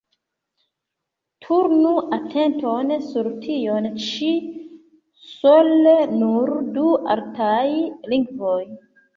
Turnu 1.45 1.91
atenton 2.17 2.93
sur 3.11 3.29
tion 3.45 3.89
ĉi: 4.07 4.31
sole 5.35 5.95
nur 6.17 6.53
du 6.79 6.91
artaj 7.19 7.65
lingvoj. 8.17 8.61